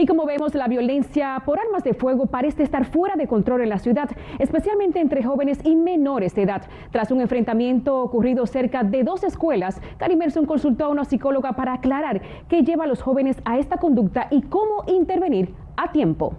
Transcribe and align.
Y 0.00 0.06
como 0.06 0.24
vemos, 0.24 0.54
la 0.54 0.66
violencia 0.66 1.42
por 1.44 1.60
armas 1.60 1.84
de 1.84 1.92
fuego 1.92 2.24
parece 2.24 2.62
estar 2.62 2.86
fuera 2.86 3.16
de 3.16 3.26
control 3.26 3.60
en 3.60 3.68
la 3.68 3.78
ciudad, 3.78 4.08
especialmente 4.38 4.98
entre 4.98 5.22
jóvenes 5.22 5.60
y 5.62 5.76
menores 5.76 6.34
de 6.34 6.44
edad. 6.44 6.62
Tras 6.90 7.10
un 7.10 7.20
enfrentamiento 7.20 8.00
ocurrido 8.00 8.46
cerca 8.46 8.82
de 8.82 9.04
dos 9.04 9.24
escuelas, 9.24 9.78
Cari 9.98 10.16
Merson 10.16 10.46
consultó 10.46 10.86
a 10.86 10.88
una 10.88 11.04
psicóloga 11.04 11.52
para 11.52 11.74
aclarar 11.74 12.22
qué 12.48 12.62
lleva 12.62 12.84
a 12.84 12.86
los 12.86 13.02
jóvenes 13.02 13.42
a 13.44 13.58
esta 13.58 13.76
conducta 13.76 14.28
y 14.30 14.40
cómo 14.40 14.84
intervenir 14.86 15.54
a 15.76 15.92
tiempo. 15.92 16.32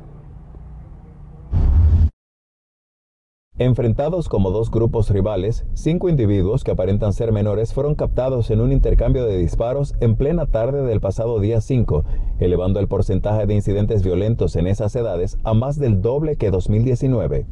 Enfrentados 3.62 4.28
como 4.28 4.50
dos 4.50 4.72
grupos 4.72 5.12
rivales, 5.12 5.66
cinco 5.76 6.10
individuos 6.10 6.64
que 6.64 6.72
aparentan 6.72 7.14
ser 7.14 7.32
menores 7.32 7.76
fueron 7.76 7.94
captados 7.94 8.50
en 8.50 8.60
un 8.60 8.72
intercambio 8.72 9.24
de 9.24 9.38
disparos 9.38 9.94
en 10.00 10.16
plena 10.16 10.48
tarde 10.48 10.82
del 10.82 11.00
pasado 11.00 11.40
día 11.40 11.62
5, 11.62 12.04
elevando 12.40 12.80
el 12.80 12.88
porcentaje 12.88 13.46
de 13.46 13.54
incidentes 13.54 14.02
violentos 14.02 14.56
en 14.56 14.66
esas 14.66 14.96
edades 14.96 15.38
a 15.44 15.54
más 15.54 15.78
del 15.78 16.02
doble 16.02 16.38
que 16.38 16.50
2019. 16.50 17.46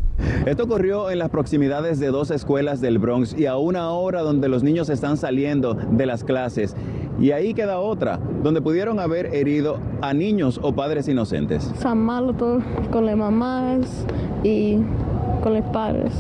Esto 0.48 0.64
ocurrió 0.64 1.12
en 1.12 1.20
las 1.20 1.30
proximidades 1.30 2.00
de 2.00 2.08
dos 2.08 2.32
escuelas 2.32 2.82
del 2.82 2.98
Bronx 2.98 3.38
y 3.38 3.46
a 3.46 3.58
una 3.58 3.92
hora 3.92 4.24
donde 4.24 4.50
los 4.50 4.64
niños 4.64 4.90
están 4.90 5.16
saliendo 5.16 5.76
de 5.76 6.08
las 6.08 6.24
clases. 6.24 6.76
Y 7.20 7.34
ahí 7.34 7.54
queda 7.54 7.82
otra, 7.82 8.20
donde 8.42 8.64
pudieron 8.64 9.00
haber 9.00 9.28
herido 9.36 9.78
a 10.02 10.16
niños 10.16 10.60
o 10.64 10.74
padres 10.74 11.08
inocentes. 11.08 11.72
San 11.78 12.00
Malo 12.00 12.34
con 12.90 13.06
las 13.06 13.16
mamás 13.16 14.08
y 14.44 14.80
con 15.40 15.54
los 15.54 15.64
padres. 15.66 16.12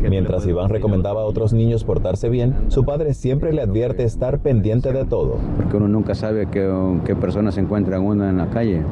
Mientras 0.00 0.46
Iván 0.46 0.68
recomendaba 0.68 1.22
a 1.22 1.24
otros 1.24 1.52
niños 1.52 1.84
portarse 1.84 2.28
bien, 2.28 2.54
su 2.68 2.84
padre 2.84 3.14
siempre 3.14 3.52
le 3.52 3.62
advierte 3.62 4.04
estar 4.04 4.40
pendiente 4.40 4.92
de 4.92 5.04
todo. 5.04 5.36
Porque 5.56 5.76
uno 5.76 5.88
nunca 5.88 6.14
sabe 6.14 6.48
qué, 6.50 6.70
qué 7.06 7.16
personas 7.16 7.54
se 7.54 7.60
encuentran 7.60 8.02
uno 8.02 8.28
en 8.28 8.36
la 8.36 8.48
calle. 8.48 8.82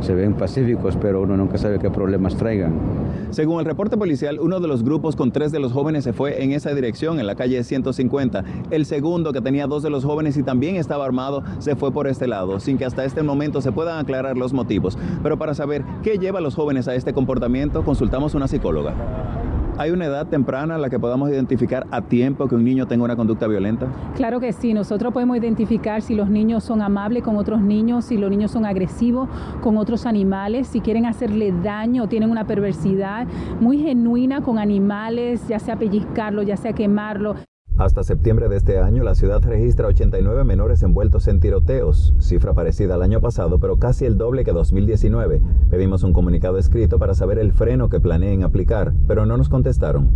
Se 0.00 0.14
ven 0.14 0.34
pacíficos, 0.34 0.96
pero 1.00 1.22
uno 1.22 1.36
nunca 1.36 1.58
sabe 1.58 1.78
qué 1.78 1.90
problemas 1.90 2.36
traigan. 2.36 2.74
Según 3.30 3.60
el 3.60 3.66
reporte 3.66 3.96
policial, 3.96 4.38
uno 4.40 4.60
de 4.60 4.68
los 4.68 4.82
grupos 4.82 5.16
con 5.16 5.32
tres 5.32 5.52
de 5.52 5.58
los 5.58 5.72
jóvenes 5.72 6.04
se 6.04 6.12
fue 6.12 6.42
en 6.42 6.52
esa 6.52 6.74
dirección, 6.74 7.18
en 7.18 7.26
la 7.26 7.34
calle 7.34 7.62
150. 7.64 8.44
El 8.70 8.86
segundo, 8.86 9.32
que 9.32 9.40
tenía 9.40 9.66
dos 9.66 9.82
de 9.82 9.90
los 9.90 10.04
jóvenes 10.04 10.36
y 10.36 10.42
también 10.42 10.76
estaba 10.76 11.04
armado, 11.04 11.42
se 11.58 11.76
fue 11.76 11.92
por 11.92 12.06
este 12.06 12.26
lado, 12.26 12.60
sin 12.60 12.78
que 12.78 12.84
hasta 12.84 13.04
este 13.04 13.22
momento 13.22 13.60
se 13.60 13.72
puedan 13.72 13.98
aclarar 13.98 14.36
los 14.36 14.52
motivos. 14.52 14.96
Pero 15.22 15.38
para 15.38 15.54
saber 15.54 15.84
qué 16.02 16.18
lleva 16.18 16.38
a 16.38 16.42
los 16.42 16.54
jóvenes 16.54 16.88
a 16.88 16.94
este 16.94 17.12
comportamiento, 17.12 17.84
consultamos 17.84 18.34
a 18.34 18.36
una 18.36 18.48
psicóloga. 18.48 18.94
¿Hay 19.78 19.90
una 19.90 20.06
edad 20.06 20.26
temprana 20.26 20.76
a 20.76 20.78
la 20.78 20.88
que 20.88 20.98
podamos 20.98 21.28
identificar 21.28 21.86
a 21.90 22.00
tiempo 22.00 22.48
que 22.48 22.54
un 22.54 22.64
niño 22.64 22.86
tenga 22.86 23.04
una 23.04 23.14
conducta 23.14 23.46
violenta? 23.46 23.86
Claro 24.14 24.40
que 24.40 24.54
sí, 24.54 24.72
nosotros 24.72 25.12
podemos 25.12 25.36
identificar 25.36 26.00
si 26.00 26.14
los 26.14 26.30
niños 26.30 26.64
son 26.64 26.80
amables 26.80 27.22
con 27.22 27.36
otros 27.36 27.60
niños, 27.60 28.06
si 28.06 28.16
los 28.16 28.30
niños 28.30 28.50
son 28.50 28.64
agresivos 28.64 29.28
con 29.62 29.76
otros 29.76 30.06
animales, 30.06 30.66
si 30.66 30.80
quieren 30.80 31.04
hacerle 31.04 31.52
daño 31.62 32.08
tienen 32.08 32.30
una 32.30 32.46
perversidad 32.46 33.26
muy 33.60 33.76
genuina 33.76 34.40
con 34.40 34.58
animales, 34.58 35.46
ya 35.46 35.58
sea 35.58 35.76
pellizcarlo, 35.76 36.42
ya 36.42 36.56
sea 36.56 36.72
quemarlo. 36.72 37.36
Hasta 37.78 38.02
septiembre 38.04 38.48
de 38.48 38.56
este 38.56 38.78
año, 38.78 39.04
la 39.04 39.14
ciudad 39.14 39.42
registra 39.42 39.88
89 39.88 40.44
menores 40.44 40.82
envueltos 40.82 41.28
en 41.28 41.40
tiroteos, 41.40 42.14
cifra 42.18 42.54
parecida 42.54 42.94
al 42.94 43.02
año 43.02 43.20
pasado, 43.20 43.58
pero 43.58 43.76
casi 43.76 44.06
el 44.06 44.16
doble 44.16 44.44
que 44.44 44.52
2019. 44.52 45.42
Pedimos 45.68 46.02
un 46.02 46.14
comunicado 46.14 46.56
escrito 46.56 46.98
para 46.98 47.12
saber 47.12 47.38
el 47.38 47.52
freno 47.52 47.90
que 47.90 48.00
planeen 48.00 48.44
aplicar, 48.44 48.94
pero 49.06 49.26
no 49.26 49.36
nos 49.36 49.50
contestaron. 49.50 50.08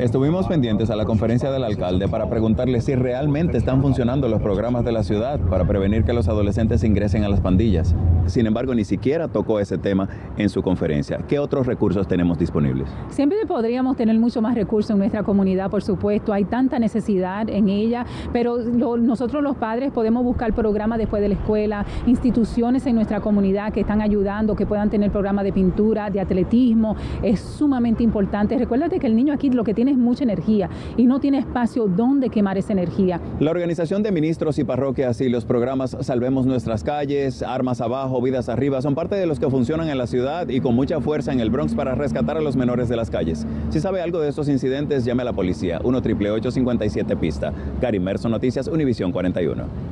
Estuvimos 0.00 0.48
pendientes 0.48 0.90
a 0.90 0.96
la 0.96 1.06
conferencia 1.06 1.50
del 1.50 1.64
alcalde 1.64 2.08
para 2.08 2.28
preguntarle 2.28 2.82
si 2.82 2.94
realmente 2.94 3.56
están 3.56 3.80
funcionando 3.80 4.28
los 4.28 4.42
programas 4.42 4.84
de 4.84 4.92
la 4.92 5.02
ciudad 5.02 5.40
para 5.40 5.64
prevenir 5.66 6.04
que 6.04 6.12
los 6.12 6.28
adolescentes 6.28 6.84
ingresen 6.84 7.24
a 7.24 7.30
las 7.30 7.40
pandillas. 7.40 7.94
Sin 8.26 8.46
embargo, 8.46 8.74
ni 8.74 8.84
siquiera 8.84 9.28
tocó 9.28 9.60
ese 9.60 9.78
tema 9.78 10.10
en 10.36 10.50
su 10.50 10.62
conferencia. 10.62 11.18
¿Qué 11.26 11.38
otros 11.38 11.66
recursos 11.66 12.06
tenemos 12.06 12.38
disponibles? 12.38 12.88
Siempre 13.08 13.38
podríamos 13.48 13.96
tener 13.96 14.18
mucho 14.18 14.42
más 14.42 14.54
recursos 14.54 14.90
en 14.90 14.98
nuestra 14.98 15.22
comunidad, 15.22 15.70
por 15.70 15.82
supuesto. 15.82 16.34
Hay 16.34 16.44
tanta 16.50 16.78
necesidad 16.78 17.48
en 17.48 17.68
ella, 17.68 18.04
pero 18.32 18.58
nosotros 18.58 19.42
los 19.42 19.56
padres 19.56 19.92
podemos 19.92 20.24
buscar 20.24 20.52
programas 20.52 20.98
después 20.98 21.22
de 21.22 21.28
la 21.28 21.34
escuela, 21.34 21.86
instituciones 22.06 22.86
en 22.86 22.96
nuestra 22.96 23.20
comunidad 23.20 23.72
que 23.72 23.80
están 23.80 24.02
ayudando, 24.02 24.56
que 24.56 24.66
puedan 24.66 24.90
tener 24.90 25.10
programas 25.10 25.44
de 25.44 25.52
pintura, 25.52 26.10
de 26.10 26.20
atletismo, 26.20 26.96
es 27.22 27.40
sumamente 27.40 28.02
importante. 28.02 28.58
Recuérdate 28.58 28.98
que 28.98 29.06
el 29.06 29.16
niño 29.16 29.32
aquí 29.32 29.50
lo 29.50 29.64
que 29.64 29.74
tiene 29.74 29.92
es 29.92 29.98
mucha 29.98 30.24
energía 30.24 30.68
y 30.96 31.06
no 31.06 31.20
tiene 31.20 31.38
espacio 31.38 31.86
donde 31.86 32.28
quemar 32.28 32.58
esa 32.58 32.72
energía. 32.72 33.20
La 33.38 33.50
organización 33.50 34.02
de 34.02 34.12
ministros 34.12 34.58
y 34.58 34.64
parroquias 34.64 35.20
y 35.20 35.28
los 35.28 35.44
programas 35.44 35.96
Salvemos 36.00 36.46
Nuestras 36.46 36.84
Calles, 36.84 37.42
Armas 37.42 37.80
Abajo, 37.80 38.20
Vidas 38.20 38.48
Arriba 38.48 38.82
son 38.82 38.94
parte 38.94 39.14
de 39.14 39.26
los 39.26 39.38
que 39.38 39.48
funcionan 39.48 39.88
en 39.88 39.98
la 39.98 40.06
ciudad 40.06 40.48
y 40.48 40.60
con 40.60 40.74
mucha 40.74 41.00
fuerza 41.00 41.32
en 41.32 41.40
el 41.40 41.50
Bronx 41.50 41.74
para 41.74 41.94
rescatar 41.94 42.36
a 42.36 42.40
los 42.40 42.56
menores 42.56 42.88
de 42.88 42.96
las 42.96 43.10
calles. 43.10 43.46
Si 43.70 43.80
sabe 43.80 44.00
algo 44.00 44.20
de 44.20 44.28
estos 44.28 44.48
incidentes, 44.48 45.04
llame 45.04 45.22
a 45.22 45.26
la 45.26 45.32
policía, 45.32 45.80
1 45.84 46.02
857 46.40 47.16
pista. 47.16 47.52
Gary 47.80 48.00
Merson 48.00 48.32
Noticias, 48.32 48.66
Univisión 48.68 49.12
41. 49.12 49.89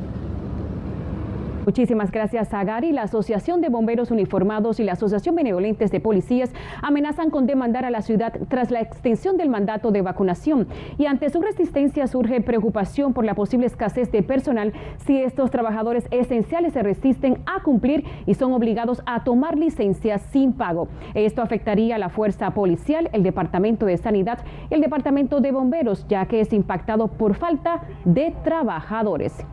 Muchísimas 1.69 2.11
gracias 2.11 2.55
a 2.55 2.65
Gary. 2.65 2.93
La 2.93 3.03
Asociación 3.03 3.61
de 3.61 3.69
Bomberos 3.69 4.11
Uniformados 4.11 4.81
y 4.81 4.85
la 4.85 4.93
Asociación 4.93 5.35
Benevolentes 5.35 5.91
de 5.91 6.01
Policías 6.01 6.51
amenazan 6.81 7.29
con 7.29 7.47
demandar 7.47 7.85
a 7.85 7.91
la 7.91 8.01
ciudad 8.01 8.33
tras 8.49 8.71
la 8.71 8.81
extensión 8.81 9.37
del 9.37 9.51
mandato 9.51 9.91
de 9.91 10.01
vacunación. 10.01 10.67
Y 10.97 11.05
ante 11.05 11.29
su 11.29 11.43
resistencia 11.43 12.07
surge 12.07 12.41
preocupación 12.41 13.13
por 13.13 13.27
la 13.27 13.35
posible 13.35 13.67
escasez 13.67 14.11
de 14.11 14.23
personal 14.23 14.73
si 15.05 15.21
estos 15.21 15.51
trabajadores 15.51 16.09
esenciales 16.11 16.73
se 16.73 16.83
resisten 16.83 17.43
a 17.45 17.63
cumplir 17.63 18.03
y 18.25 18.33
son 18.33 18.55
obligados 18.55 19.03
a 19.05 19.23
tomar 19.23 19.59
licencias 19.59 20.23
sin 20.33 20.55
pago. 20.55 20.89
Esto 21.13 21.43
afectaría 21.43 21.97
a 21.97 21.99
la 21.99 22.09
fuerza 22.09 22.53
policial, 22.53 23.11
el 23.13 23.23
Departamento 23.23 23.85
de 23.85 23.99
Sanidad 23.99 24.39
y 24.71 24.75
el 24.75 24.81
Departamento 24.81 25.43
de 25.43 25.53
Bomberos, 25.53 26.07
ya 26.09 26.25
que 26.25 26.41
es 26.41 26.51
impactado 26.55 27.09
por 27.09 27.35
falta 27.35 27.83
de 28.07 28.35
trabajadores 28.43 29.45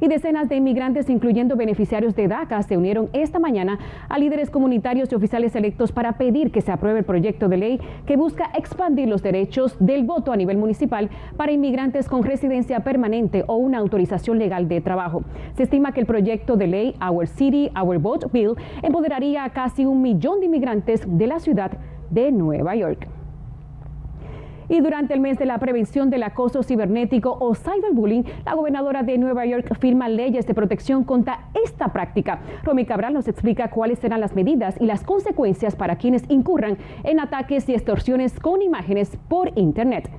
y 0.00 0.08
decenas 0.08 0.48
de 0.48 0.56
inmigrantes, 0.56 1.10
incluyendo 1.10 1.56
beneficiarios 1.56 2.14
de 2.14 2.28
DACA, 2.28 2.62
se 2.62 2.76
unieron 2.76 3.08
esta 3.12 3.38
mañana 3.38 3.78
a 4.08 4.18
líderes 4.18 4.50
comunitarios 4.50 5.10
y 5.10 5.14
oficiales 5.14 5.54
electos 5.56 5.92
para 5.92 6.12
pedir 6.18 6.50
que 6.50 6.60
se 6.60 6.72
apruebe 6.72 7.00
el 7.00 7.04
proyecto 7.04 7.48
de 7.48 7.56
ley 7.56 7.80
que 8.06 8.16
busca 8.16 8.50
expandir 8.54 9.08
los 9.08 9.22
derechos 9.22 9.76
del 9.78 10.04
voto 10.04 10.32
a 10.32 10.36
nivel 10.36 10.58
municipal 10.58 11.10
para 11.36 11.52
inmigrantes 11.52 12.08
con 12.08 12.22
residencia 12.22 12.80
permanente 12.80 13.44
o 13.46 13.56
una 13.56 13.78
autorización 13.78 14.38
legal 14.38 14.68
de 14.68 14.80
trabajo. 14.80 15.22
Se 15.56 15.64
estima 15.64 15.92
que 15.92 16.00
el 16.00 16.06
proyecto 16.06 16.56
de 16.56 16.66
ley 16.66 16.94
Our 17.00 17.26
City, 17.26 17.70
Our 17.80 17.98
Vote 17.98 18.26
Bill 18.32 18.54
empoderaría 18.82 19.44
a 19.44 19.50
casi 19.50 19.84
un 19.84 20.02
millón 20.02 20.40
de 20.40 20.46
inmigrantes 20.46 21.02
de 21.06 21.26
la 21.26 21.40
ciudad 21.40 21.72
de 22.10 22.32
Nueva 22.32 22.74
York. 22.76 23.15
Y 24.68 24.80
durante 24.80 25.14
el 25.14 25.20
mes 25.20 25.38
de 25.38 25.46
la 25.46 25.58
prevención 25.58 26.10
del 26.10 26.22
acoso 26.22 26.62
cibernético 26.62 27.36
o 27.40 27.54
cyberbullying, 27.54 28.24
la 28.44 28.54
gobernadora 28.54 29.02
de 29.02 29.18
Nueva 29.18 29.46
York 29.46 29.76
firma 29.78 30.08
leyes 30.08 30.46
de 30.46 30.54
protección 30.54 31.04
contra 31.04 31.48
esta 31.64 31.92
práctica. 31.92 32.40
Romy 32.64 32.84
Cabral 32.84 33.14
nos 33.14 33.28
explica 33.28 33.70
cuáles 33.70 33.98
serán 33.98 34.20
las 34.20 34.34
medidas 34.34 34.76
y 34.80 34.86
las 34.86 35.04
consecuencias 35.04 35.76
para 35.76 35.96
quienes 35.96 36.24
incurran 36.28 36.78
en 37.04 37.20
ataques 37.20 37.68
y 37.68 37.74
extorsiones 37.74 38.38
con 38.40 38.62
imágenes 38.62 39.16
por 39.28 39.52
Internet. 39.56 40.10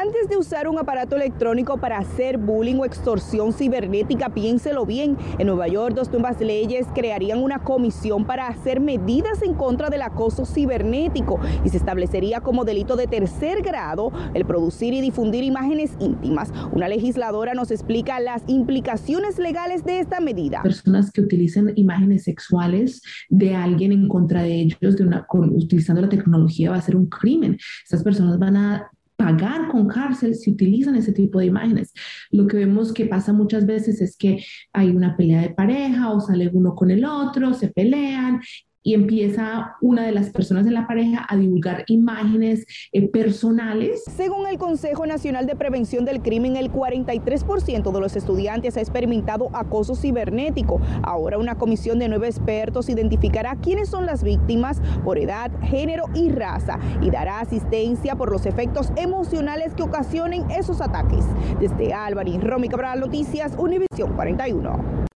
Antes 0.00 0.30
de 0.30 0.38
usar 0.38 0.66
un 0.66 0.78
aparato 0.78 1.14
electrónico 1.14 1.76
para 1.76 1.98
hacer 1.98 2.38
bullying 2.38 2.76
o 2.76 2.86
extorsión 2.86 3.52
cibernética, 3.52 4.30
piénselo 4.30 4.86
bien. 4.86 5.18
En 5.38 5.46
Nueva 5.46 5.68
York, 5.68 5.94
dos 5.94 6.10
nuevas 6.10 6.40
leyes 6.40 6.86
crearían 6.94 7.38
una 7.42 7.58
comisión 7.58 8.24
para 8.24 8.48
hacer 8.48 8.80
medidas 8.80 9.42
en 9.42 9.52
contra 9.52 9.90
del 9.90 10.00
acoso 10.00 10.46
cibernético 10.46 11.38
y 11.66 11.68
se 11.68 11.76
establecería 11.76 12.40
como 12.40 12.64
delito 12.64 12.96
de 12.96 13.08
tercer 13.08 13.60
grado 13.60 14.10
el 14.32 14.46
producir 14.46 14.94
y 14.94 15.02
difundir 15.02 15.44
imágenes 15.44 15.90
íntimas. 16.00 16.50
Una 16.72 16.88
legisladora 16.88 17.52
nos 17.52 17.70
explica 17.70 18.20
las 18.20 18.42
implicaciones 18.46 19.38
legales 19.38 19.84
de 19.84 20.00
esta 20.00 20.18
medida. 20.20 20.62
Personas 20.62 21.12
que 21.12 21.20
utilicen 21.20 21.74
imágenes 21.76 22.24
sexuales 22.24 23.02
de 23.28 23.54
alguien 23.54 23.92
en 23.92 24.08
contra 24.08 24.44
de 24.44 24.62
ellos, 24.62 24.96
utilizando 25.30 26.00
la 26.00 26.08
tecnología, 26.08 26.70
va 26.70 26.76
a 26.76 26.80
ser 26.80 26.96
un 26.96 27.04
crimen. 27.04 27.58
Estas 27.84 28.02
personas 28.02 28.38
van 28.38 28.56
a 28.56 28.90
pagar 29.20 29.68
con 29.68 29.86
cárcel 29.86 30.34
si 30.34 30.50
utilizan 30.50 30.96
ese 30.96 31.12
tipo 31.12 31.38
de 31.38 31.46
imágenes. 31.46 31.92
Lo 32.30 32.46
que 32.46 32.56
vemos 32.56 32.94
que 32.94 33.04
pasa 33.04 33.34
muchas 33.34 33.66
veces 33.66 34.00
es 34.00 34.16
que 34.16 34.42
hay 34.72 34.88
una 34.88 35.14
pelea 35.14 35.42
de 35.42 35.50
pareja 35.50 36.10
o 36.10 36.20
sale 36.20 36.48
uno 36.50 36.74
con 36.74 36.90
el 36.90 37.04
otro, 37.04 37.52
se 37.52 37.68
pelean 37.68 38.40
y 38.82 38.94
empieza 38.94 39.76
una 39.80 40.04
de 40.04 40.12
las 40.12 40.30
personas 40.30 40.64
de 40.64 40.70
la 40.70 40.86
pareja 40.86 41.26
a 41.28 41.36
divulgar 41.36 41.84
imágenes 41.86 42.66
eh, 42.92 43.08
personales. 43.08 44.04
Según 44.04 44.46
el 44.46 44.58
Consejo 44.58 45.06
Nacional 45.06 45.46
de 45.46 45.56
Prevención 45.56 46.04
del 46.04 46.22
Crimen, 46.22 46.56
el 46.56 46.72
43% 46.72 47.92
de 47.92 48.00
los 48.00 48.16
estudiantes 48.16 48.76
ha 48.76 48.80
experimentado 48.80 49.50
acoso 49.52 49.94
cibernético. 49.94 50.80
Ahora 51.02 51.38
una 51.38 51.56
comisión 51.56 51.98
de 51.98 52.08
nueve 52.08 52.28
expertos 52.28 52.88
identificará 52.88 53.56
quiénes 53.56 53.88
son 53.88 54.06
las 54.06 54.22
víctimas 54.22 54.80
por 55.04 55.18
edad, 55.18 55.50
género 55.62 56.04
y 56.14 56.30
raza 56.30 56.78
y 57.02 57.10
dará 57.10 57.40
asistencia 57.40 58.16
por 58.16 58.30
los 58.30 58.46
efectos 58.46 58.92
emocionales 58.96 59.74
que 59.74 59.82
ocasionen 59.82 60.50
esos 60.50 60.80
ataques. 60.80 61.24
Desde 61.60 61.92
Albany, 61.92 62.38
Romy 62.38 62.68
Cabral, 62.68 63.00
Noticias, 63.00 63.54
Univisión 63.58 64.14
41. 64.14 65.09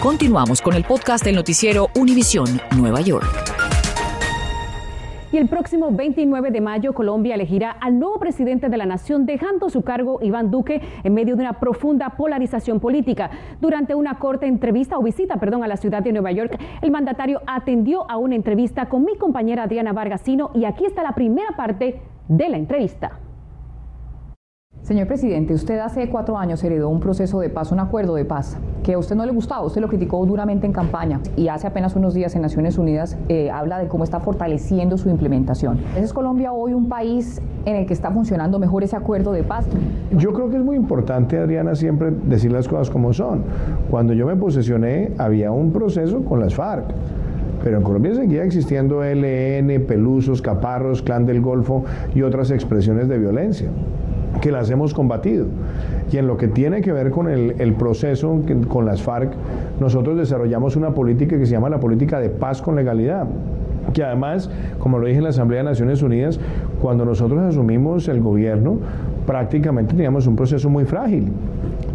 Continuamos 0.00 0.62
con 0.62 0.72
el 0.72 0.84
podcast 0.84 1.22
del 1.22 1.34
noticiero 1.34 1.88
Univisión 1.94 2.46
Nueva 2.74 3.02
York. 3.02 3.26
Y 5.30 5.36
el 5.36 5.46
próximo 5.46 5.90
29 5.92 6.50
de 6.50 6.62
mayo 6.62 6.94
Colombia 6.94 7.34
elegirá 7.34 7.70
al 7.72 7.98
nuevo 7.98 8.18
presidente 8.18 8.70
de 8.70 8.78
la 8.78 8.86
nación 8.86 9.26
dejando 9.26 9.68
su 9.68 9.82
cargo 9.82 10.18
Iván 10.22 10.50
Duque 10.50 10.80
en 11.04 11.12
medio 11.12 11.36
de 11.36 11.42
una 11.42 11.60
profunda 11.60 12.16
polarización 12.16 12.80
política. 12.80 13.30
Durante 13.60 13.94
una 13.94 14.18
corta 14.18 14.46
entrevista 14.46 14.96
o 14.96 15.02
visita, 15.02 15.36
perdón, 15.36 15.64
a 15.64 15.68
la 15.68 15.76
ciudad 15.76 16.02
de 16.02 16.12
Nueva 16.12 16.32
York, 16.32 16.58
el 16.80 16.90
mandatario 16.90 17.42
atendió 17.46 18.10
a 18.10 18.16
una 18.16 18.36
entrevista 18.36 18.88
con 18.88 19.04
mi 19.04 19.18
compañera 19.18 19.64
Adriana 19.64 19.92
Vargasino 19.92 20.50
y 20.54 20.64
aquí 20.64 20.86
está 20.86 21.02
la 21.02 21.14
primera 21.14 21.54
parte 21.58 22.00
de 22.26 22.48
la 22.48 22.56
entrevista. 22.56 23.18
Señor 24.90 25.06
presidente, 25.06 25.54
usted 25.54 25.78
hace 25.78 26.08
cuatro 26.08 26.36
años 26.36 26.64
heredó 26.64 26.88
un 26.88 26.98
proceso 26.98 27.38
de 27.38 27.48
paz, 27.48 27.70
un 27.70 27.78
acuerdo 27.78 28.16
de 28.16 28.24
paz, 28.24 28.56
que 28.82 28.94
a 28.94 28.98
usted 28.98 29.14
no 29.14 29.24
le 29.24 29.30
gustaba, 29.30 29.64
usted 29.64 29.80
lo 29.80 29.86
criticó 29.86 30.26
duramente 30.26 30.66
en 30.66 30.72
campaña 30.72 31.20
y 31.36 31.46
hace 31.46 31.68
apenas 31.68 31.94
unos 31.94 32.12
días 32.12 32.34
en 32.34 32.42
Naciones 32.42 32.76
Unidas 32.76 33.16
eh, 33.28 33.52
habla 33.52 33.78
de 33.78 33.86
cómo 33.86 34.02
está 34.02 34.18
fortaleciendo 34.18 34.98
su 34.98 35.08
implementación. 35.08 35.78
¿Es 35.96 36.12
Colombia 36.12 36.52
hoy 36.52 36.74
un 36.74 36.88
país 36.88 37.40
en 37.66 37.76
el 37.76 37.86
que 37.86 37.92
está 37.92 38.10
funcionando 38.10 38.58
mejor 38.58 38.82
ese 38.82 38.96
acuerdo 38.96 39.30
de 39.30 39.44
paz? 39.44 39.64
Yo 40.10 40.32
creo 40.32 40.50
que 40.50 40.56
es 40.56 40.64
muy 40.64 40.74
importante, 40.74 41.38
Adriana, 41.38 41.76
siempre 41.76 42.10
decir 42.10 42.50
las 42.50 42.66
cosas 42.66 42.90
como 42.90 43.12
son. 43.12 43.44
Cuando 43.92 44.12
yo 44.12 44.26
me 44.26 44.34
posesioné, 44.34 45.12
había 45.18 45.52
un 45.52 45.70
proceso 45.70 46.24
con 46.24 46.40
las 46.40 46.56
FARC. 46.56 46.86
Pero 47.62 47.76
en 47.76 47.84
Colombia 47.84 48.12
seguía 48.16 48.42
existiendo 48.42 49.04
LN, 49.04 49.86
Pelusos, 49.86 50.42
Caparros, 50.42 51.00
Clan 51.00 51.26
del 51.26 51.42
Golfo 51.42 51.84
y 52.12 52.22
otras 52.22 52.50
expresiones 52.50 53.06
de 53.06 53.18
violencia 53.18 53.70
que 54.40 54.50
las 54.50 54.70
hemos 54.70 54.94
combatido. 54.94 55.46
Y 56.10 56.16
en 56.16 56.26
lo 56.26 56.36
que 56.36 56.48
tiene 56.48 56.80
que 56.80 56.92
ver 56.92 57.10
con 57.10 57.28
el, 57.28 57.74
proceso 57.74 58.40
con 58.68 58.86
las 58.86 59.02
FARC, 59.02 59.32
nosotros 59.78 60.16
desarrollamos 60.16 60.76
una 60.76 60.92
política 60.94 61.38
que 61.38 61.46
se 61.46 61.52
llama 61.52 61.68
la 61.68 61.80
política 61.80 62.18
de 62.20 62.30
paz 62.30 62.62
con 62.62 62.76
legalidad 62.76 63.26
que 63.94 64.04
además, 64.04 64.50
como 64.78 64.98
lo 64.98 65.06
dije 65.06 65.18
en 65.18 65.24
la 65.24 65.30
Asamblea 65.30 65.62
de 65.62 65.70
Naciones 65.70 66.02
Unidas, 66.02 66.38
cuando 66.80 67.04
nosotros 67.04 67.40
asumimos 67.40 68.06
el 68.08 68.20
gobierno, 68.20 68.78
prácticamente 69.26 69.94
teníamos 69.94 70.26
un 70.26 70.36
proceso 70.36 70.68
muy 70.68 70.84
frágil 70.84 71.32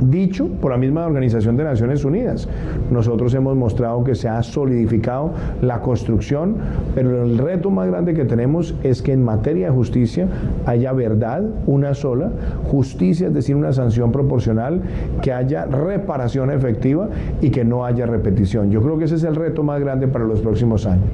dicho 0.02 0.48
por 0.62 0.72
la 0.72 0.78
misma 0.78 1.06
Organización 1.06 1.58
de 1.58 1.64
Naciones 1.64 2.04
Unidas. 2.06 2.48
Nosotros 2.92 3.34
hemos 3.34 3.56
mostrado 3.56 4.04
que 4.04 4.16
se 4.16 4.30
ha 4.30 4.42
solidificado 4.44 5.32
la 5.62 5.82
construcción, 5.82 6.56
pero 6.94 7.24
el 7.24 7.38
reto 7.38 7.70
más 7.70 7.88
grande 7.88 8.14
que 8.14 8.26
tenemos 8.26 8.76
es 8.84 9.02
que 9.02 9.14
en 9.14 9.24
materia 9.24 9.68
de 9.68 9.74
justicia 9.74 10.28
haya 10.66 10.94
verdad, 10.94 11.44
una 11.68 11.94
sola, 11.94 12.32
justicia, 12.66 13.28
es 13.28 13.34
decir, 13.34 13.56
una 13.56 13.74
sanción 13.74 14.12
proporcional, 14.12 14.82
que 15.22 15.32
haya 15.32 15.66
reparación 15.66 16.52
efectiva 16.52 17.10
y 17.42 17.50
que 17.50 17.64
no 17.64 17.86
haya 17.86 18.06
repetición. 18.06 18.72
Yo 18.72 18.82
creo 18.82 18.98
que 18.98 19.06
ese 19.06 19.16
es 19.16 19.24
el 19.24 19.36
reto 19.36 19.64
más 19.64 19.80
grande 19.80 20.08
para 20.08 20.26
los 20.26 20.42
próximos 20.42 20.86
años 20.86 21.10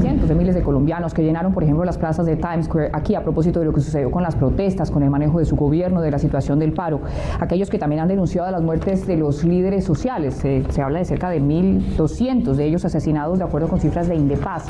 cientos 0.00 0.28
de 0.28 0.34
miles 0.34 0.54
de 0.54 0.62
colombianos 0.62 1.14
que 1.14 1.22
llenaron, 1.22 1.52
por 1.52 1.62
ejemplo, 1.62 1.84
las 1.84 1.98
plazas 1.98 2.26
de 2.26 2.36
Times 2.36 2.66
Square 2.66 2.90
aquí 2.92 3.14
a 3.14 3.22
propósito 3.22 3.60
de 3.60 3.66
lo 3.66 3.72
que 3.72 3.80
sucedió 3.80 4.10
con 4.10 4.22
las 4.22 4.34
protestas, 4.34 4.90
con 4.90 5.02
el 5.02 5.10
manejo 5.10 5.38
de 5.38 5.44
su 5.44 5.56
gobierno, 5.56 6.00
de 6.00 6.10
la 6.10 6.18
situación 6.18 6.58
del 6.58 6.72
paro. 6.72 7.00
Aquellos 7.38 7.70
que 7.70 7.78
también 7.78 8.00
han 8.00 8.08
denunciado 8.08 8.50
las 8.50 8.62
muertes 8.62 9.06
de 9.06 9.16
los 9.16 9.44
líderes 9.44 9.84
sociales. 9.84 10.34
Se, 10.34 10.64
se 10.70 10.82
habla 10.82 10.98
de 10.98 11.04
cerca 11.04 11.30
de 11.30 11.40
1.200 11.40 12.54
de 12.54 12.64
ellos 12.64 12.84
asesinados 12.84 13.38
de 13.38 13.44
acuerdo 13.44 13.68
con 13.68 13.80
cifras 13.80 14.08
de 14.08 14.16
Indepaz. 14.16 14.64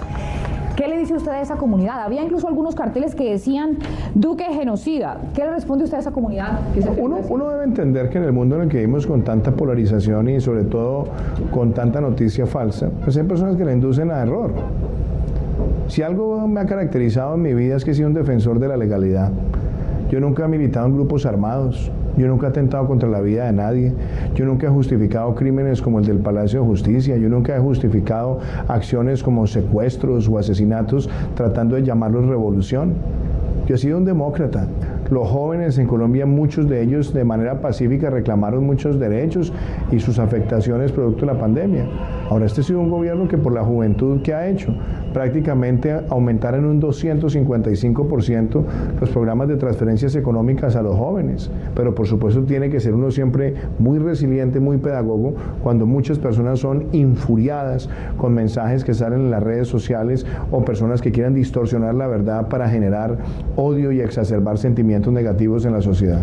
¿Qué 0.81 0.89
le 0.89 0.97
dice 0.97 1.13
usted 1.13 1.33
a 1.33 1.43
esa 1.43 1.57
comunidad? 1.57 2.01
Había 2.01 2.23
incluso 2.23 2.49
algunos 2.49 2.75
carteles 2.75 3.15
que 3.15 3.31
decían 3.33 3.77
Duque 4.15 4.45
genocida. 4.45 5.19
¿Qué 5.35 5.45
le 5.45 5.51
responde 5.51 5.85
usted 5.85 5.99
a 5.99 6.01
esa 6.01 6.11
comunidad? 6.11 6.61
Uno, 6.97 7.19
uno, 7.29 7.51
debe 7.51 7.65
entender 7.65 8.09
que 8.09 8.17
en 8.17 8.25
el 8.25 8.33
mundo 8.33 8.57
en 8.57 8.63
el 8.63 8.69
que 8.71 8.79
vivimos 8.79 9.07
con 9.07 9.23
tanta 9.23 9.51
polarización 9.51 10.31
y 10.31 10.41
sobre 10.41 10.65
todo 10.65 11.05
con 11.51 11.75
tanta 11.75 12.01
noticia 12.01 12.47
falsa, 12.47 12.89
pues 13.05 13.15
hay 13.19 13.25
personas 13.25 13.57
que 13.57 13.65
le 13.67 13.75
inducen 13.75 14.11
a 14.11 14.23
error. 14.23 14.55
Si 15.91 16.03
algo 16.03 16.47
me 16.47 16.61
ha 16.61 16.67
caracterizado 16.67 17.35
en 17.35 17.43
mi 17.43 17.53
vida 17.53 17.75
es 17.75 17.85
que 17.85 17.91
he 17.91 17.95
sido 17.95 18.07
un 18.07 18.15
defensor 18.15 18.61
de 18.61 18.69
la 18.69 18.77
legalidad. 18.77 19.33
Yo 20.09 20.21
nunca 20.21 20.45
he 20.45 20.49
militado 20.49 20.87
en 20.87 20.95
grupos 20.95 21.27
armados, 21.27 21.91
yo 22.17 22.29
nunca 22.29 22.47
he 22.47 22.51
atentado 22.51 22.87
contra 22.87 23.09
la 23.09 23.21
vida 23.21 23.47
de 23.47 23.53
nadie, 23.53 23.93
yo 24.37 24.45
nunca 24.45 24.69
he 24.69 24.71
justificado 24.71 25.35
crímenes 25.35 25.83
como 25.83 25.99
el 25.99 26.07
del 26.07 26.19
Palacio 26.19 26.61
de 26.61 26.67
Justicia, 26.67 27.17
yo 27.17 27.29
nunca 27.29 27.57
he 27.57 27.59
justificado 27.59 28.39
acciones 28.69 29.25
como 29.25 29.49
secuestros 29.49 30.29
o 30.29 30.39
asesinatos 30.39 31.11
tratando 31.35 31.75
de 31.75 31.83
llamarlos 31.83 32.27
revolución. 32.27 32.93
Yo 33.67 33.75
he 33.75 33.79
sido 33.79 33.99
un 33.99 34.05
demócrata, 34.05 34.69
los 35.11 35.29
jóvenes 35.29 35.77
en 35.79 35.89
Colombia, 35.89 36.25
muchos 36.25 36.69
de 36.69 36.83
ellos 36.83 37.13
de 37.13 37.25
manera 37.25 37.61
pacífica 37.61 38.11
reclamaron 38.11 38.65
muchos 38.65 39.01
derechos 39.01 39.53
y 39.91 39.99
sus 39.99 40.21
afectaciones 40.21 40.93
producto 40.93 41.27
de 41.27 41.33
la 41.33 41.39
pandemia. 41.41 41.87
Ahora, 42.31 42.47
este 42.47 42.61
ha 42.61 42.65
sido 42.65 42.79
un 42.79 42.91
gobierno 42.91 43.27
que 43.27 43.37
por 43.37 43.53
la 43.53 43.65
juventud 43.65 44.23
que 44.23 44.33
ha 44.33 44.49
hecho, 44.49 44.73
prácticamente 45.13 45.93
aumentar 46.09 46.55
en 46.55 46.65
un 46.65 46.81
255% 46.81 48.65
los 49.01 49.11
programas 49.11 49.49
de 49.49 49.57
transferencias 49.57 50.15
económicas 50.15 50.77
a 50.77 50.83
los 50.83 50.95
jóvenes. 50.97 51.51
Pero 51.75 51.93
por 51.93 52.07
supuesto 52.07 52.43
tiene 52.45 52.71
que 52.71 52.79
ser 52.79 52.95
uno 52.95 53.11
siempre 53.11 53.55
muy 53.81 53.99
resiliente, 53.99 54.61
muy 54.61 54.77
pedagogo, 54.77 55.35
cuando 55.61 55.87
muchas 55.87 56.21
personas 56.21 56.61
son 56.61 56.85
infuriadas 56.93 57.89
con 58.17 58.33
mensajes 58.33 58.85
que 58.85 58.95
salen 58.95 59.23
en 59.23 59.31
las 59.33 59.43
redes 59.43 59.67
sociales 59.67 60.25
o 60.53 60.65
personas 60.65 61.03
que 61.03 61.11
quieran 61.11 61.35
distorsionar 61.35 61.97
la 61.97 62.07
verdad 62.07 62.49
para 62.49 62.69
generar 62.69 63.19
odio 63.57 63.91
y 63.91 64.01
exacerbar 64.01 64.57
sentimientos 64.57 65.13
negativos 65.13 65.65
en 65.65 65.73
la 65.73 65.83
sociedad. 65.83 66.21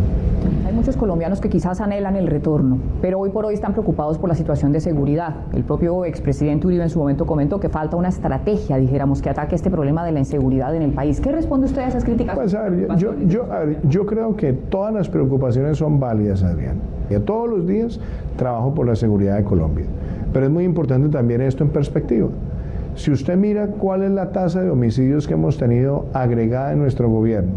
Muchos 0.77 0.95
colombianos 0.95 1.41
que 1.41 1.49
quizás 1.49 1.81
anhelan 1.81 2.15
el 2.17 2.27
retorno, 2.27 2.77
pero 3.01 3.17
hoy 3.19 3.31
por 3.31 3.43
hoy 3.43 3.55
están 3.55 3.71
preocupados 3.71 4.19
por 4.19 4.29
la 4.29 4.35
situación 4.35 4.71
de 4.71 4.79
seguridad. 4.79 5.37
El 5.51 5.63
propio 5.63 6.05
expresidente 6.05 6.67
Uribe 6.67 6.83
en 6.83 6.91
su 6.91 6.99
momento 6.99 7.25
comentó 7.25 7.59
que 7.59 7.67
falta 7.67 7.97
una 7.97 8.09
estrategia, 8.09 8.77
dijéramos, 8.77 9.23
que 9.23 9.31
ataque 9.31 9.55
este 9.55 9.71
problema 9.71 10.05
de 10.05 10.11
la 10.11 10.19
inseguridad 10.19 10.75
en 10.75 10.83
el 10.83 10.91
país. 10.91 11.19
¿Qué 11.19 11.31
responde 11.31 11.65
usted 11.65 11.81
a 11.81 11.87
esas 11.87 12.03
críticas? 12.03 12.35
Pues 12.35 12.53
a 12.53 12.69
ver, 12.69 12.95
yo, 12.95 13.15
yo, 13.25 13.47
yo 13.89 14.05
creo 14.05 14.35
que 14.35 14.53
todas 14.53 14.93
las 14.93 15.09
preocupaciones 15.09 15.79
son 15.79 15.99
válidas, 15.99 16.43
Adrián. 16.43 16.75
Yo 17.09 17.23
todos 17.23 17.49
los 17.49 17.65
días 17.65 17.99
trabajo 18.35 18.75
por 18.75 18.85
la 18.85 18.95
seguridad 18.95 19.37
de 19.37 19.43
Colombia, 19.45 19.87
pero 20.31 20.45
es 20.45 20.51
muy 20.51 20.63
importante 20.63 21.09
también 21.09 21.41
esto 21.41 21.63
en 21.63 21.71
perspectiva. 21.71 22.27
Si 22.93 23.11
usted 23.11 23.35
mira 23.35 23.67
cuál 23.67 24.03
es 24.03 24.11
la 24.11 24.31
tasa 24.31 24.61
de 24.61 24.69
homicidios 24.69 25.27
que 25.27 25.33
hemos 25.33 25.57
tenido 25.57 26.05
agregada 26.13 26.73
en 26.73 26.79
nuestro 26.79 27.09
gobierno, 27.09 27.53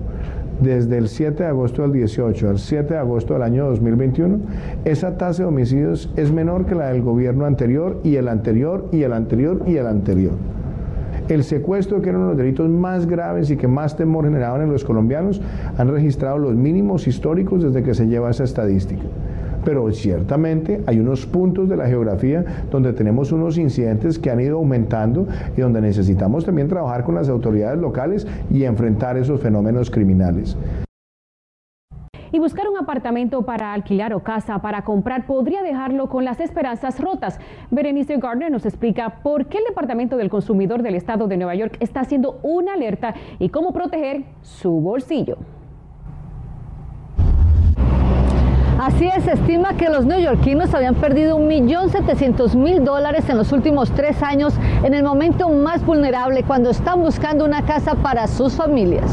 desde 0.61 0.99
el 0.99 1.09
7 1.09 1.43
de 1.43 1.49
agosto 1.49 1.83
del 1.83 1.93
18 1.93 2.49
al 2.51 2.59
7 2.59 2.95
de 2.95 3.01
agosto 3.01 3.35
del 3.35 3.43
año 3.43 3.67
2021, 3.67 4.41
esa 4.85 5.17
tasa 5.17 5.43
de 5.43 5.49
homicidios 5.49 6.13
es 6.17 6.33
menor 6.33 6.67
que 6.67 6.75
la 6.75 6.89
del 6.89 7.03
gobierno 7.03 7.45
anterior 7.45 8.01
y 8.05 8.17
el 8.17 8.29
anterior 8.29 8.89
y 8.93 9.03
el 9.03 9.13
anterior 9.13 9.63
y 9.67 9.77
el 9.77 9.87
anterior. 9.87 10.33
El 11.29 11.45
secuestro, 11.45 12.03
que 12.03 12.09
era 12.09 12.19
uno 12.19 12.29
de 12.29 12.35
los 12.35 12.39
delitos 12.39 12.69
más 12.69 13.07
graves 13.07 13.51
y 13.51 13.57
que 13.57 13.69
más 13.69 13.97
temor 13.97 14.25
generaban 14.25 14.63
en 14.63 14.73
los 14.73 14.85
colombianos, 14.85 15.41
han 15.77 15.89
registrado 15.89 16.39
los 16.39 16.57
mínimos 16.57 17.07
históricos 17.07 17.63
desde 17.63 17.83
que 17.83 17.95
se 17.95 18.07
lleva 18.09 18.31
esa 18.31 18.45
estadística 18.45 19.05
pero 19.65 19.91
ciertamente 19.93 20.83
hay 20.87 21.01
unos 21.01 21.27
puntos 21.27 21.69
de 21.69 21.77
la 21.77 21.87
geografía 21.87 22.45
donde 22.71 22.93
tenemos 22.93 23.33
unos 23.33 23.59
incidentes 23.59 24.19
que 24.19 24.31
han 24.31 24.41
ido 24.41 24.59
aumentando 24.59 25.27
y 25.57 25.61
donde 25.61 25.81
necesitamos 25.81 26.45
también 26.45 26.69
trabajar 26.69 27.05
con 27.05 27.15
las 27.15 27.29
autoridades 27.29 27.79
locales 27.79 28.27
y 28.51 28.65
enfrentar 28.65 29.17
esos 29.17 29.41
fenómenos 29.41 29.91
criminales. 29.91 30.57
Y 32.33 32.39
buscar 32.39 32.69
un 32.69 32.77
apartamento 32.77 33.43
para 33.43 33.73
alquilar 33.73 34.15
o 34.15 34.23
casa 34.23 34.63
para 34.63 34.85
comprar 34.85 35.27
podría 35.27 35.63
dejarlo 35.63 36.09
con 36.09 36.25
las 36.25 36.39
esperanzas 36.39 37.01
rotas. 37.01 37.41
Berenice 37.73 38.19
Gardner 38.19 38.53
nos 38.53 38.67
explica 38.67 39.21
por 39.23 39.47
qué 39.47 39.59
el 39.59 39.65
Departamento 39.65 40.17
del 40.17 40.31
Consumidor 40.31 40.83
del 40.83 40.95
Estado 40.95 41.27
de 41.27 41.37
Nueva 41.37 41.57
York 41.57 41.77
está 41.81 42.01
haciendo 42.01 42.39
una 42.45 42.75
alerta 42.75 43.15
y 43.41 43.49
cómo 43.49 43.73
proteger 43.73 44.25
su 44.43 44.71
bolsillo. 44.81 45.39
Así 48.81 49.09
es, 49.15 49.25
se 49.25 49.33
estima 49.33 49.77
que 49.77 49.91
los 49.91 50.07
neoyorquinos 50.07 50.73
habían 50.73 50.95
perdido 50.95 51.39
1.700.000 51.39 52.83
dólares 52.83 53.29
en 53.29 53.37
los 53.37 53.53
últimos 53.53 53.93
tres 53.93 54.23
años 54.23 54.55
en 54.83 54.95
el 54.95 55.03
momento 55.05 55.51
más 55.51 55.85
vulnerable 55.85 56.45
cuando 56.45 56.71
están 56.71 57.03
buscando 57.03 57.45
una 57.45 57.67
casa 57.67 57.95
para 57.97 58.27
sus 58.27 58.55
familias. 58.55 59.13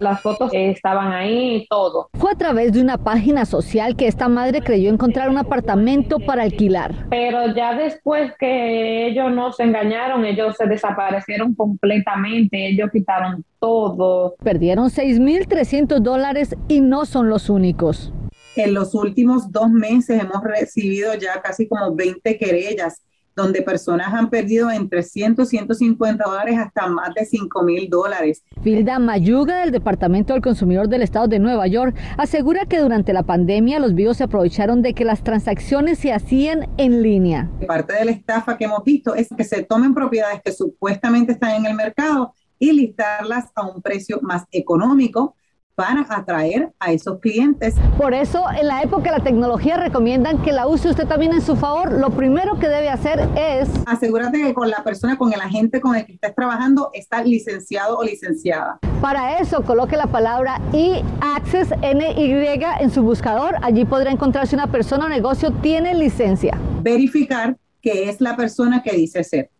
las 0.00 0.20
fotos 0.20 0.50
estaban 0.52 1.12
ahí 1.12 1.58
y 1.58 1.66
todo. 1.68 2.08
Fue 2.14 2.32
a 2.32 2.34
través 2.34 2.72
de 2.72 2.80
una 2.80 2.98
página 2.98 3.44
social 3.44 3.94
que 3.94 4.08
esta 4.08 4.28
madre 4.28 4.62
creyó 4.62 4.90
encontrar 4.90 5.30
un 5.30 5.38
apartamento 5.38 6.18
para 6.18 6.42
alquilar. 6.42 7.06
Pero 7.08 7.54
ya 7.54 7.76
después 7.76 8.32
que 8.36 9.06
ellos 9.06 9.30
nos 9.30 9.60
engañaron, 9.60 10.24
ellos 10.24 10.56
se 10.56 10.66
desaparecieron 10.66 11.54
completamente, 11.54 12.66
ellos 12.66 12.90
quitaron 12.92 13.44
todo. 13.60 14.34
Perdieron 14.42 14.88
6.300 14.88 16.00
dólares 16.00 16.56
y 16.66 16.80
no 16.80 17.04
son 17.06 17.30
los 17.30 17.48
únicos. 17.48 18.12
En 18.56 18.72
los 18.72 18.94
últimos 18.94 19.50
dos 19.50 19.70
meses 19.70 20.22
hemos 20.22 20.42
recibido 20.42 21.14
ya 21.14 21.42
casi 21.42 21.66
como 21.66 21.94
20 21.94 22.38
querellas 22.38 23.02
donde 23.36 23.62
personas 23.62 24.14
han 24.14 24.30
perdido 24.30 24.70
entre 24.70 25.02
100 25.02 25.36
y 25.38 25.46
150 25.46 26.24
dólares 26.24 26.56
hasta 26.58 26.86
más 26.86 27.12
de 27.14 27.24
5 27.24 27.62
mil 27.62 27.90
dólares. 27.90 28.44
Filda 28.62 28.98
Mayuga 28.98 29.60
del 29.60 29.72
Departamento 29.72 30.32
del 30.32 30.42
Consumidor 30.42 30.88
del 30.88 31.02
Estado 31.02 31.28
de 31.28 31.38
Nueva 31.38 31.66
York 31.66 31.96
asegura 32.16 32.66
que 32.66 32.78
durante 32.78 33.12
la 33.12 33.24
pandemia 33.24 33.80
los 33.80 33.94
vivos 33.94 34.18
se 34.18 34.24
aprovecharon 34.24 34.82
de 34.82 34.94
que 34.94 35.04
las 35.04 35.24
transacciones 35.24 35.98
se 35.98 36.12
hacían 36.12 36.68
en 36.76 37.02
línea. 37.02 37.50
Parte 37.66 37.94
de 37.94 38.04
la 38.04 38.12
estafa 38.12 38.56
que 38.56 38.64
hemos 38.64 38.84
visto 38.84 39.14
es 39.14 39.28
que 39.36 39.44
se 39.44 39.64
tomen 39.64 39.94
propiedades 39.94 40.40
que 40.42 40.52
supuestamente 40.52 41.32
están 41.32 41.56
en 41.56 41.66
el 41.66 41.74
mercado 41.74 42.34
y 42.58 42.72
listarlas 42.72 43.50
a 43.54 43.66
un 43.66 43.82
precio 43.82 44.20
más 44.22 44.44
económico 44.52 45.34
para 45.74 46.06
atraer 46.08 46.72
a 46.78 46.92
esos 46.92 47.18
clientes. 47.20 47.74
Por 47.96 48.14
eso, 48.14 48.44
en 48.58 48.68
la 48.68 48.82
época 48.82 49.10
de 49.10 49.18
la 49.18 49.24
tecnología 49.24 49.76
recomiendan 49.76 50.42
que 50.42 50.52
la 50.52 50.66
use 50.66 50.88
usted 50.88 51.06
también 51.06 51.32
en 51.32 51.40
su 51.40 51.56
favor. 51.56 51.92
Lo 51.92 52.10
primero 52.10 52.58
que 52.58 52.68
debe 52.68 52.88
hacer 52.88 53.28
es... 53.36 53.68
Asegúrate 53.86 54.42
que 54.42 54.54
con 54.54 54.70
la 54.70 54.84
persona, 54.84 55.18
con 55.18 55.32
el 55.32 55.40
agente 55.40 55.80
con 55.80 55.96
el 55.96 56.06
que 56.06 56.12
estés 56.12 56.34
trabajando, 56.34 56.90
está 56.92 57.22
licenciado 57.24 57.98
o 57.98 58.04
licenciada. 58.04 58.78
Para 59.00 59.38
eso, 59.38 59.62
coloque 59.62 59.96
la 59.96 60.06
palabra 60.06 60.60
e-access 60.72 61.70
NY 61.80 62.64
en 62.80 62.90
su 62.90 63.02
buscador. 63.02 63.56
Allí 63.62 63.84
podrá 63.84 64.10
encontrar 64.10 64.46
si 64.46 64.54
una 64.54 64.68
persona 64.68 65.06
o 65.06 65.08
negocio 65.08 65.50
tiene 65.50 65.94
licencia. 65.94 66.58
Verificar 66.82 67.56
que 67.82 68.08
es 68.08 68.20
la 68.20 68.36
persona 68.36 68.82
que 68.82 68.92
dice 68.92 69.22
ser. 69.24 69.50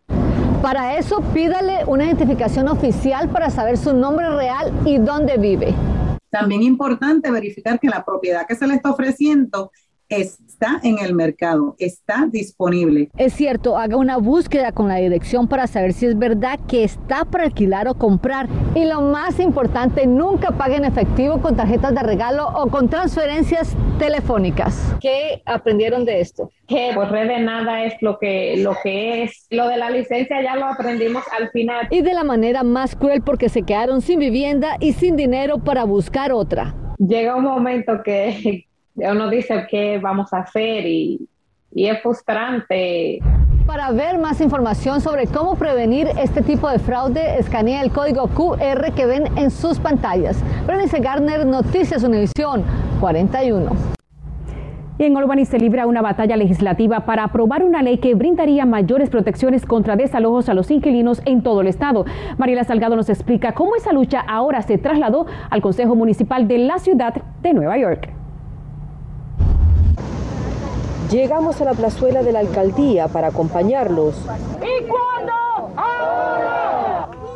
Para 0.61 0.97
eso, 0.97 1.21
pídale 1.33 1.85
una 1.85 2.05
identificación 2.05 2.67
oficial 2.67 3.29
para 3.29 3.51
saber 3.51 3.77
su 3.77 3.93
nombre 3.93 4.27
real 4.29 4.73
y 4.83 4.97
dónde 4.97 5.37
vive. 5.37 5.75
También 6.37 6.63
importante 6.63 7.31
verificar 7.31 7.79
que 7.79 7.87
la 7.87 8.03
propiedad 8.03 8.45
que 8.45 8.55
se 8.55 8.67
le 8.67 8.73
está 8.73 8.91
ofreciendo 8.91 9.71
está 10.09 10.79
en 10.83 10.99
el 10.99 11.13
mercado, 11.13 11.75
está 11.79 12.27
disponible. 12.31 13.09
Es 13.17 13.33
cierto, 13.33 13.77
haga 13.77 13.97
una 13.97 14.17
búsqueda 14.17 14.71
con 14.71 14.87
la 14.87 14.95
dirección 14.95 15.47
para 15.47 15.67
saber 15.67 15.93
si 15.93 16.05
es 16.05 16.17
verdad 16.17 16.59
que 16.67 16.83
está 16.83 17.25
para 17.25 17.45
alquilar 17.45 17.87
o 17.87 17.95
comprar. 17.95 18.47
Y 18.75 18.85
lo 18.85 19.01
más 19.01 19.39
importante, 19.39 20.07
nunca 20.07 20.51
pague 20.51 20.75
en 20.75 20.85
efectivo 20.85 21.41
con 21.41 21.55
tarjetas 21.55 21.93
de 21.93 22.03
regalo 22.03 22.47
o 22.47 22.67
con 22.67 22.89
transferencias 22.89 23.75
telefónicas. 23.99 24.95
¿Qué 24.99 25.41
aprendieron 25.45 26.05
de 26.05 26.21
esto? 26.21 26.51
Que 26.67 26.91
pues 26.93 27.09
red 27.09 27.27
de 27.27 27.39
nada 27.39 27.83
es 27.83 27.93
lo 28.01 28.17
que, 28.19 28.57
lo 28.57 28.75
que 28.83 29.23
es. 29.23 29.47
Lo 29.49 29.67
de 29.67 29.77
la 29.77 29.89
licencia 29.89 30.41
ya 30.41 30.55
lo 30.55 30.65
aprendimos 30.65 31.23
al 31.37 31.49
final. 31.51 31.87
Y 31.91 32.01
de 32.01 32.13
la 32.13 32.23
manera 32.23 32.63
más 32.63 32.95
cruel 32.95 33.21
porque 33.21 33.49
se 33.49 33.63
quedaron 33.63 34.01
sin 34.01 34.19
vivienda 34.19 34.77
y 34.79 34.93
sin 34.93 35.15
dinero 35.15 35.59
para 35.59 35.83
buscar 35.83 36.31
otra. 36.31 36.75
Llega 36.97 37.35
un 37.35 37.43
momento 37.43 38.01
que 38.03 38.65
uno 38.95 39.29
dice 39.29 39.67
qué 39.69 39.99
vamos 39.99 40.33
a 40.33 40.39
hacer 40.39 40.85
y, 40.85 41.27
y 41.71 41.87
es 41.87 42.01
frustrante. 42.01 43.19
Para 43.65 43.91
ver 43.91 44.19
más 44.19 44.41
información 44.41 45.01
sobre 45.01 45.25
cómo 45.25 45.55
prevenir 45.55 46.07
este 46.19 46.41
tipo 46.41 46.69
de 46.69 46.79
fraude, 46.79 47.39
escanea 47.39 47.81
el 47.81 47.91
código 47.91 48.27
QR 48.27 48.93
que 48.93 49.05
ven 49.05 49.25
en 49.37 49.49
sus 49.49 49.79
pantallas. 49.79 50.41
Bernice 50.67 50.99
Garner, 50.99 51.45
Noticias 51.45 52.03
Univisión 52.03 52.63
41. 52.99 53.95
Y 54.97 55.03
en 55.03 55.17
Albany 55.17 55.43
se 55.45 55.59
libra 55.59 55.87
una 55.87 56.01
batalla 56.01 56.37
legislativa 56.37 57.01
para 57.01 57.25
aprobar 57.25 57.63
una 57.63 57.81
ley 57.81 57.97
que 57.97 58.15
brindaría 58.15 58.65
mayores 58.65 59.09
protecciones 59.09 59.65
contra 59.65 59.97
desalojos 59.97 60.47
a 60.47 60.53
los 60.53 60.71
inquilinos 60.71 61.21
en 61.25 61.43
todo 61.43 61.59
el 61.59 61.67
estado. 61.67 62.05
Mariela 62.37 62.63
Salgado 62.63 62.95
nos 62.95 63.09
explica 63.09 63.53
cómo 63.53 63.75
esa 63.75 63.91
lucha 63.91 64.21
ahora 64.21 64.61
se 64.61 64.77
trasladó 64.77 65.25
al 65.49 65.61
Consejo 65.61 65.95
Municipal 65.95 66.47
de 66.47 66.59
la 66.59 66.79
ciudad 66.79 67.13
de 67.41 67.53
Nueva 67.53 67.77
York. 67.77 68.14
Llegamos 71.11 71.61
a 71.61 71.65
la 71.65 71.73
plazuela 71.73 72.23
de 72.23 72.31
la 72.31 72.39
alcaldía 72.39 73.07
para 73.07 73.27
acompañarlos. 73.27 74.15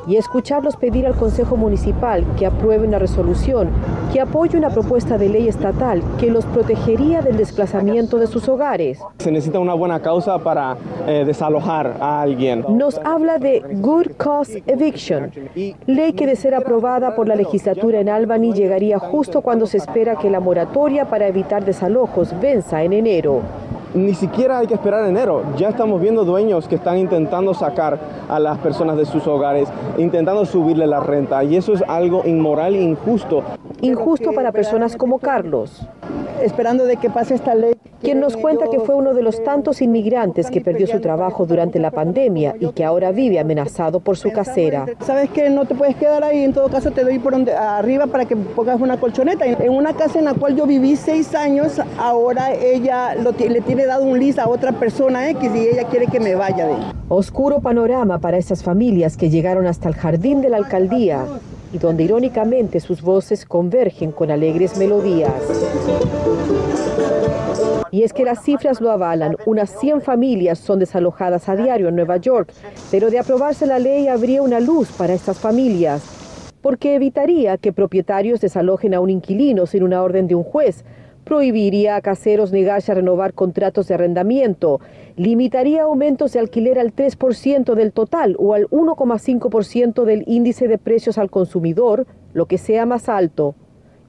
Y 0.10 0.18
escucharlos 0.18 0.76
pedir 0.76 1.06
al 1.06 1.14
Consejo 1.14 1.56
Municipal 1.56 2.26
que 2.36 2.48
apruebe 2.48 2.88
una 2.88 2.98
resolución 2.98 3.70
que 4.12 4.20
apoye 4.20 4.58
una 4.58 4.72
propuesta 4.72 5.20
de 5.20 5.30
ley 5.30 5.48
estatal 5.48 6.02
que 6.20 6.32
los 6.32 6.46
protegería 6.46 7.22
del 7.22 7.38
desplazamiento 7.38 8.18
de 8.18 8.26
sus 8.26 8.50
hogares. 8.50 9.00
Se 9.20 9.32
necesita 9.32 9.60
una 9.60 9.76
buena 9.76 10.02
causa 10.02 10.40
para 10.40 10.78
eh, 11.06 11.26
desalojar 11.28 11.98
a 12.02 12.22
alguien. 12.22 12.66
Nos 12.70 12.98
habla 13.06 13.38
de 13.38 13.60
Good 13.60 14.14
Cause 14.18 14.64
Eviction, 14.66 15.32
ley 15.86 16.14
que 16.14 16.26
de 16.26 16.36
ser 16.36 16.56
aprobada 16.56 17.16
por 17.16 17.28
la 17.28 17.36
legislatura 17.36 18.00
en 18.00 18.10
Albany 18.10 18.52
llegaría 18.54 18.98
justo 18.98 19.42
cuando 19.42 19.68
se 19.68 19.78
espera 19.78 20.16
que 20.16 20.32
la 20.32 20.40
moratoria 20.40 21.06
para 21.06 21.28
evitar 21.28 21.64
desalojos 21.64 22.34
venza 22.42 22.82
en 22.82 22.94
enero 22.94 23.44
ni 23.94 24.14
siquiera 24.14 24.60
hay 24.60 24.68
que 24.68 24.74
esperar 24.74 25.08
enero. 25.08 25.44
Ya 25.58 25.70
estamos 25.70 26.02
viendo 26.02 26.26
dueños 26.26 26.68
que 26.68 26.76
están 26.76 26.98
intentando 26.98 27.54
sacar 27.54 28.00
a 28.28 28.40
las 28.40 28.58
personas 28.60 28.98
de 28.98 29.06
sus 29.06 29.26
hogares, 29.28 29.70
intentando 29.98 30.46
subirle 30.46 30.88
la 30.88 31.00
renta. 31.00 31.44
Y 31.44 31.56
eso 31.56 31.74
es 31.74 31.84
algo 31.88 32.24
inmoral 32.26 32.76
e 32.76 32.82
injusto. 32.82 33.44
Injusto 33.82 34.32
para 34.34 34.52
personas 34.52 34.96
como 34.96 35.20
Carlos. 35.20 35.88
Esperando 36.42 36.86
de 36.86 36.98
que 36.98 37.10
pase 37.10 37.36
esta 37.36 37.56
ley. 37.56 37.74
Quien 38.02 38.22
nos 38.22 38.38
cuenta 38.38 38.70
que 38.72 38.80
fue 38.80 38.96
uno 38.96 39.14
de 39.14 39.22
los 39.22 39.44
tantos 39.44 39.82
inmigrantes 39.82 40.50
que 40.50 40.62
perdió 40.62 40.88
su 40.88 41.02
trabajo 41.02 41.46
durante 41.46 41.80
la 41.80 41.92
pandemia 41.92 42.56
y 42.58 42.72
que 42.72 42.86
ahora 42.86 43.12
vive 43.12 43.40
amenazado 43.40 44.00
por 44.00 44.16
su 44.16 44.32
casera. 44.32 44.86
Sabes 45.06 45.30
que 45.32 45.50
no 45.50 45.66
te 45.66 45.76
puedes 45.76 45.98
quedar 45.98 46.24
ahí, 46.24 46.44
en 46.46 46.54
todo 46.54 46.70
caso 46.70 46.92
te 46.92 47.04
doy 47.04 47.20
por 47.20 47.34
donde, 47.34 47.54
arriba 47.54 48.08
para 48.08 48.24
que 48.24 48.38
pongas 48.38 48.80
una 48.80 48.98
colchoneta. 48.98 49.46
En 49.46 49.74
una 49.74 49.94
casa 49.94 50.18
en 50.18 50.26
la 50.26 50.34
cual 50.34 50.56
yo 50.56 50.66
viví 50.66 50.96
seis 50.96 51.36
años, 51.36 51.82
ahora 51.98 52.54
ella 52.54 53.16
lo, 53.16 53.32
le 53.32 53.62
tiene 53.62 53.86
dado 53.86 54.06
un 54.06 54.18
lis 54.18 54.40
a 54.40 54.48
otra 54.48 54.72
persona 54.72 55.30
X 55.32 55.52
y 55.54 55.68
ella 55.68 55.84
quiere 55.90 56.08
que 56.08 56.22
me 56.22 56.36
vaya 56.36 56.68
de 56.68 56.74
ahí. 56.74 56.92
Oscuro 57.10 57.60
panorama 57.60 58.20
para 58.20 58.38
esas 58.38 58.64
familias 58.64 59.18
que 59.18 59.30
llegaron 59.30 59.68
hasta 59.68 59.90
el 59.90 59.96
jardín 59.96 60.42
de 60.42 60.50
la 60.50 60.58
alcaldía 60.58 61.26
y 61.74 61.78
donde 61.78 62.04
irónicamente 62.04 62.80
sus 62.80 63.02
voces 63.02 63.46
convergen 63.46 64.12
con 64.12 64.32
alegres 64.32 64.78
melodías. 64.78 65.34
Y 67.92 68.04
es 68.04 68.14
que 68.14 68.24
las 68.24 68.44
cifras 68.44 68.82
lo 68.82 68.92
avalan, 68.92 69.36
unas 69.46 69.72
100 69.80 70.02
familias 70.02 70.60
son 70.60 70.80
desalojadas 70.80 71.50
a 71.50 71.56
diario 71.56 71.90
en 71.90 71.96
Nueva 71.96 72.18
York, 72.18 72.54
pero 72.92 73.10
de 73.10 73.20
aprobarse 73.20 73.66
la 73.66 73.80
ley 73.80 74.08
habría 74.08 74.44
una 74.44 74.60
luz 74.60 74.92
para 74.92 75.14
estas 75.14 75.40
familias, 75.40 76.04
porque 76.62 76.96
evitaría 76.96 77.58
que 77.58 77.74
propietarios 77.74 78.42
desalojen 78.42 78.94
a 78.94 79.00
un 79.00 79.10
inquilino 79.10 79.66
sin 79.66 79.84
una 79.84 80.04
orden 80.04 80.28
de 80.28 80.36
un 80.36 80.44
juez, 80.44 80.84
prohibiría 81.24 81.96
a 81.96 82.02
caseros 82.02 82.52
negarse 82.52 82.92
a 82.92 82.96
renovar 82.96 83.34
contratos 83.34 83.88
de 83.88 83.94
arrendamiento, 83.94 84.80
limitaría 85.16 85.84
aumentos 85.84 86.34
de 86.34 86.40
alquiler 86.40 86.80
al 86.80 86.96
3% 86.96 87.76
del 87.76 87.92
total 87.92 88.36
o 88.40 88.54
al 88.54 88.68
1,5% 88.70 90.04
del 90.06 90.24
índice 90.28 90.68
de 90.68 90.78
precios 90.78 91.18
al 91.18 91.30
consumidor, 91.30 92.08
lo 92.34 92.46
que 92.46 92.58
sea 92.58 92.86
más 92.86 93.10
alto. 93.10 93.56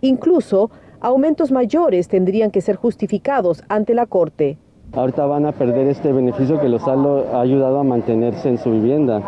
Incluso, 0.01 0.71
aumentos 1.01 1.51
mayores 1.51 2.09
tendrían 2.09 2.51
que 2.51 2.61
ser 2.61 2.77
justificados 2.77 3.65
ante 3.69 3.95
la 3.95 4.07
Corte. 4.07 4.59
Ahorita 4.93 5.25
van 5.25 5.47
a 5.47 5.53
perder 5.53 5.87
este 5.87 6.13
beneficio 6.13 6.61
que 6.61 6.69
los 6.69 6.83
ha 6.89 7.41
ayudado 7.41 7.79
a 7.79 7.85
mantenerse 7.85 8.49
en 8.49 8.59
su 8.59 8.73
vivienda. 8.73 9.23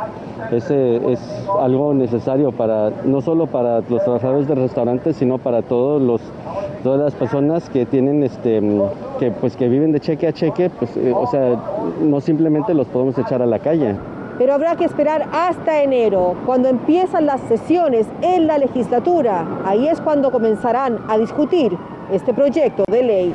Ese 0.51 0.97
es 1.13 1.21
algo 1.61 1.95
necesario 1.95 2.51
para 2.51 2.91
no 3.05 3.21
solo 3.21 3.47
para 3.47 3.81
los 3.81 4.03
trabajadores 4.03 4.49
de 4.49 4.57
restaurantes, 4.57 5.17
sino 5.17 5.39
para 5.39 5.63
todos 5.63 6.03
los 6.03 6.21
todas 6.83 7.01
las 7.01 7.15
personas 7.15 7.71
que 7.71 7.87
tienen 7.87 8.25
este 8.25 8.61
que 9.21 9.31
pues 9.31 9.57
que 9.57 9.69
viven 9.69 9.93
de 9.93 10.01
cheque 10.01 10.27
a 10.27 10.33
cheque, 10.33 10.69
pues 10.69 10.97
eh, 10.97 11.13
o 11.15 11.29
sea, 11.29 11.57
no 12.03 12.21
simplemente 12.21 12.75
los 12.75 12.89
podemos 12.89 13.17
echar 13.19 13.41
a 13.41 13.47
la 13.47 13.61
calle. 13.61 13.95
Pero 14.39 14.55
habrá 14.55 14.75
que 14.75 14.85
esperar 14.85 15.29
hasta 15.33 15.81
enero, 15.81 16.35
cuando 16.45 16.69
empiezan 16.69 17.27
las 17.27 17.41
sesiones 17.43 18.09
en 18.21 18.49
la 18.49 18.59
legislatura. 18.59 19.47
Ahí 19.65 19.87
es 19.87 20.01
cuando 20.01 20.33
comenzarán 20.33 20.99
a 21.09 21.19
discutir 21.19 21.79
este 22.11 22.35
proyecto 22.35 22.83
de 22.91 23.03
ley. 23.05 23.35